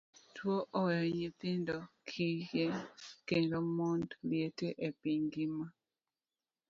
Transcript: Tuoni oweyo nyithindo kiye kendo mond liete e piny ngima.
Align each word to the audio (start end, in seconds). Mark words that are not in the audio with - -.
Tuoni 0.35 0.65
oweyo 0.79 1.05
nyithindo 1.17 1.77
kiye 2.07 2.67
kendo 3.27 3.57
mond 3.75 4.07
liete 4.29 4.67
e 4.87 4.89
piny 4.99 5.21
ngima. 5.25 5.65